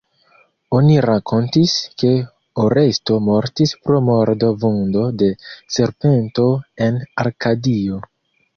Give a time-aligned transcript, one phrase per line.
[0.77, 2.13] Oni rakontis ke
[2.63, 5.31] Oresto mortis pro mordo-vundo de
[5.79, 6.49] serpento
[6.89, 8.05] en Arkadio.